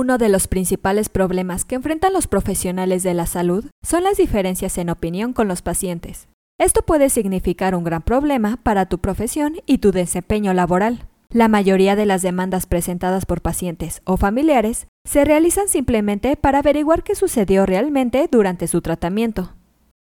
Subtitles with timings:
[0.00, 4.78] Uno de los principales problemas que enfrentan los profesionales de la salud son las diferencias
[4.78, 6.28] en opinión con los pacientes.
[6.56, 11.08] Esto puede significar un gran problema para tu profesión y tu desempeño laboral.
[11.30, 17.02] La mayoría de las demandas presentadas por pacientes o familiares se realizan simplemente para averiguar
[17.02, 19.54] qué sucedió realmente durante su tratamiento.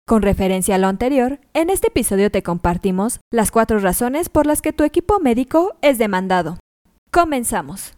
[0.07, 4.61] Con referencia a lo anterior, en este episodio te compartimos las cuatro razones por las
[4.61, 6.59] que tu equipo médico es demandado.
[7.11, 7.98] Comenzamos.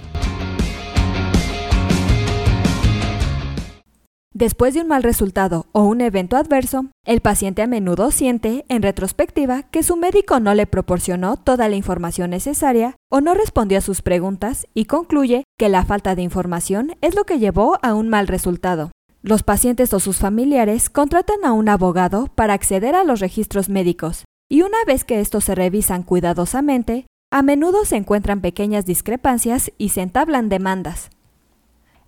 [4.41, 8.81] Después de un mal resultado o un evento adverso, el paciente a menudo siente, en
[8.81, 13.81] retrospectiva, que su médico no le proporcionó toda la información necesaria o no respondió a
[13.81, 18.09] sus preguntas y concluye que la falta de información es lo que llevó a un
[18.09, 18.89] mal resultado.
[19.21, 24.25] Los pacientes o sus familiares contratan a un abogado para acceder a los registros médicos
[24.49, 29.89] y una vez que estos se revisan cuidadosamente, a menudo se encuentran pequeñas discrepancias y
[29.89, 31.11] se entablan demandas.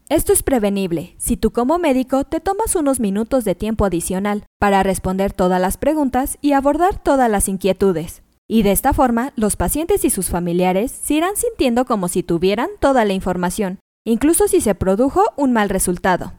[0.09, 4.83] Esto es prevenible si tú como médico te tomas unos minutos de tiempo adicional para
[4.83, 8.21] responder todas las preguntas y abordar todas las inquietudes.
[8.47, 12.69] Y de esta forma, los pacientes y sus familiares se irán sintiendo como si tuvieran
[12.79, 16.33] toda la información, incluso si se produjo un mal resultado.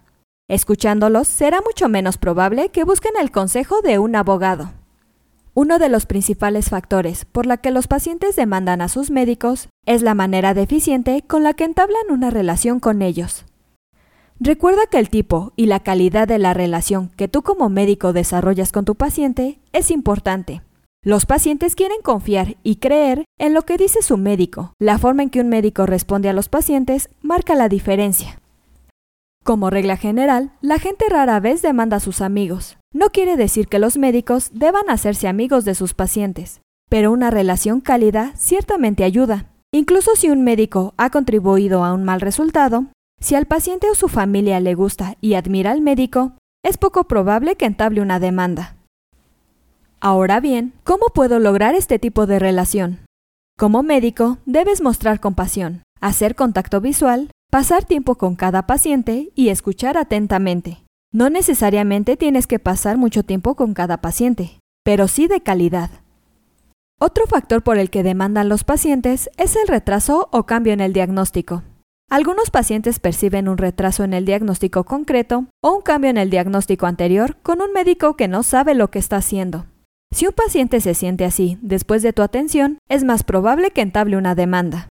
[0.47, 4.73] Escuchándolos, será mucho menos probable que busquen el consejo de un abogado.
[5.55, 10.03] Uno de los principales factores por la que los pacientes demandan a sus médicos es
[10.03, 13.47] la manera deficiente con la que entablan una relación con ellos.
[14.41, 18.73] Recuerda que el tipo y la calidad de la relación que tú como médico desarrollas
[18.73, 20.63] con tu paciente es importante.
[21.03, 24.73] Los pacientes quieren confiar y creer en lo que dice su médico.
[24.81, 28.41] La forma en que un médico responde a los pacientes marca la diferencia.
[29.45, 32.79] Como regla general, la gente rara vez demanda a sus amigos.
[32.93, 37.81] No quiere decir que los médicos deban hacerse amigos de sus pacientes, pero una relación
[37.81, 39.51] cálida ciertamente ayuda.
[39.73, 42.87] Incluso si un médico ha contribuido a un mal resultado,
[43.25, 47.57] si al paciente o su familia le gusta y admira al médico, es poco probable
[47.57, 48.77] que entable una demanda.
[49.99, 52.99] Ahora bien, ¿cómo puedo lograr este tipo de relación?
[53.59, 59.97] Como médico, debes mostrar compasión, hacer contacto visual, pasar tiempo con cada paciente y escuchar
[59.97, 60.85] atentamente.
[61.11, 65.89] No necesariamente tienes que pasar mucho tiempo con cada paciente, pero sí de calidad.
[67.01, 70.93] Otro factor por el que demandan los pacientes es el retraso o cambio en el
[70.93, 71.63] diagnóstico.
[72.11, 76.87] Algunos pacientes perciben un retraso en el diagnóstico concreto o un cambio en el diagnóstico
[76.87, 79.67] anterior con un médico que no sabe lo que está haciendo.
[80.13, 84.17] Si un paciente se siente así después de tu atención, es más probable que entable
[84.17, 84.89] una demanda.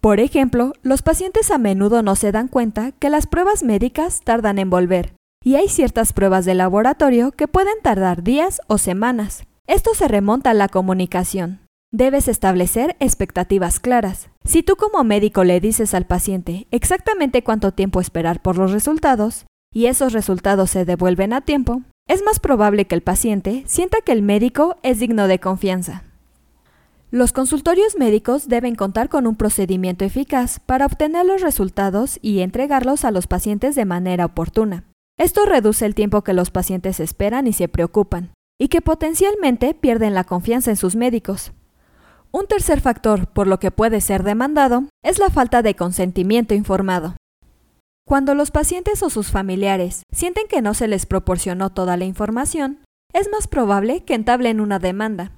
[0.00, 4.58] Por ejemplo, los pacientes a menudo no se dan cuenta que las pruebas médicas tardan
[4.58, 5.14] en volver,
[5.44, 9.44] y hay ciertas pruebas de laboratorio que pueden tardar días o semanas.
[9.66, 11.60] Esto se remonta a la comunicación.
[11.92, 14.28] Debes establecer expectativas claras.
[14.46, 19.46] Si tú como médico le dices al paciente exactamente cuánto tiempo esperar por los resultados,
[19.72, 24.12] y esos resultados se devuelven a tiempo, es más probable que el paciente sienta que
[24.12, 26.04] el médico es digno de confianza.
[27.10, 33.04] Los consultorios médicos deben contar con un procedimiento eficaz para obtener los resultados y entregarlos
[33.04, 34.84] a los pacientes de manera oportuna.
[35.16, 40.12] Esto reduce el tiempo que los pacientes esperan y se preocupan, y que potencialmente pierden
[40.12, 41.52] la confianza en sus médicos.
[42.34, 47.14] Un tercer factor por lo que puede ser demandado es la falta de consentimiento informado.
[48.04, 52.80] Cuando los pacientes o sus familiares sienten que no se les proporcionó toda la información,
[53.12, 55.30] es más probable que entablen una demanda.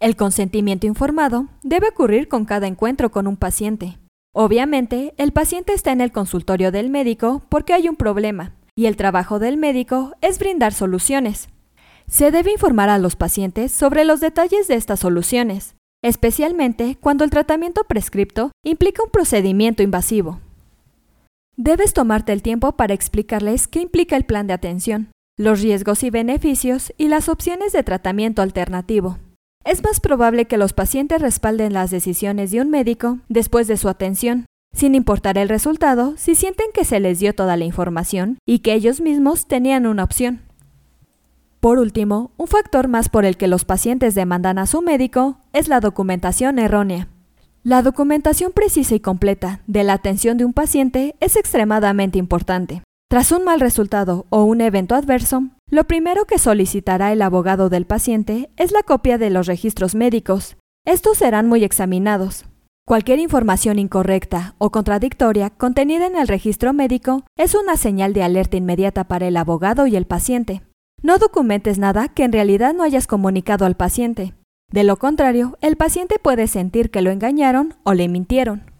[0.00, 3.98] El consentimiento informado debe ocurrir con cada encuentro con un paciente.
[4.34, 8.96] Obviamente, el paciente está en el consultorio del médico porque hay un problema, y el
[8.96, 11.50] trabajo del médico es brindar soluciones.
[12.06, 17.30] Se debe informar a los pacientes sobre los detalles de estas soluciones, especialmente cuando el
[17.30, 20.40] tratamiento prescripto implica un procedimiento invasivo.
[21.56, 26.10] Debes tomarte el tiempo para explicarles qué implica el plan de atención, los riesgos y
[26.10, 29.18] beneficios y las opciones de tratamiento alternativo.
[29.64, 33.88] Es más probable que los pacientes respalden las decisiones de un médico después de su
[33.88, 38.60] atención, sin importar el resultado, si sienten que se les dio toda la información y
[38.60, 40.47] que ellos mismos tenían una opción.
[41.60, 45.68] Por último, un factor más por el que los pacientes demandan a su médico es
[45.68, 47.08] la documentación errónea.
[47.64, 52.82] La documentación precisa y completa de la atención de un paciente es extremadamente importante.
[53.10, 57.86] Tras un mal resultado o un evento adverso, lo primero que solicitará el abogado del
[57.86, 60.56] paciente es la copia de los registros médicos.
[60.86, 62.44] Estos serán muy examinados.
[62.86, 68.56] Cualquier información incorrecta o contradictoria contenida en el registro médico es una señal de alerta
[68.56, 70.62] inmediata para el abogado y el paciente.
[71.00, 74.34] No documentes nada que en realidad no hayas comunicado al paciente.
[74.72, 78.72] De lo contrario, el paciente puede sentir que lo engañaron o le mintieron.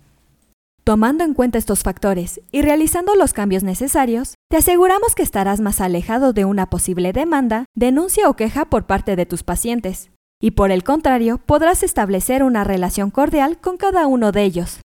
[0.82, 5.81] Tomando en cuenta estos factores y realizando los cambios necesarios, te aseguramos que estarás más
[5.81, 10.11] alejado de una posible demanda, denuncia o queja por parte de tus pacientes,
[10.43, 14.81] y por el contrario, podrás establecer una relación cordial con cada uno de ellos.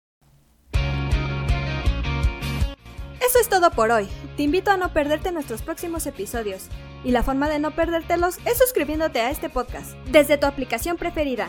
[3.25, 4.09] Eso es todo por hoy.
[4.37, 6.69] Te invito a no perderte nuestros próximos episodios.
[7.05, 11.49] Y la forma de no perdértelos es suscribiéndote a este podcast desde tu aplicación preferida.